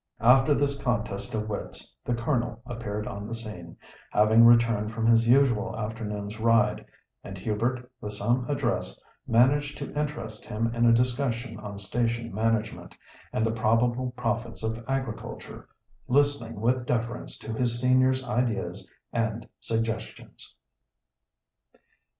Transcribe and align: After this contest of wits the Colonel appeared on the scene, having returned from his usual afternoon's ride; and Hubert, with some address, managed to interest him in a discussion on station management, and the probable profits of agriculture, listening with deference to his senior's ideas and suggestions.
After 0.21 0.55
this 0.55 0.81
contest 0.81 1.35
of 1.35 1.47
wits 1.47 1.93
the 2.03 2.15
Colonel 2.15 2.59
appeared 2.65 3.07
on 3.07 3.27
the 3.27 3.35
scene, 3.35 3.77
having 4.09 4.43
returned 4.45 4.91
from 4.95 5.05
his 5.05 5.27
usual 5.27 5.77
afternoon's 5.79 6.39
ride; 6.39 6.83
and 7.23 7.37
Hubert, 7.37 7.87
with 8.01 8.13
some 8.13 8.49
address, 8.49 8.99
managed 9.27 9.77
to 9.77 9.93
interest 9.93 10.43
him 10.43 10.73
in 10.73 10.87
a 10.87 10.91
discussion 10.91 11.59
on 11.59 11.77
station 11.77 12.33
management, 12.33 12.95
and 13.31 13.45
the 13.45 13.51
probable 13.51 14.09
profits 14.17 14.63
of 14.63 14.83
agriculture, 14.89 15.69
listening 16.07 16.59
with 16.59 16.87
deference 16.87 17.37
to 17.37 17.53
his 17.53 17.79
senior's 17.79 18.23
ideas 18.25 18.89
and 19.13 19.47
suggestions. 19.59 20.55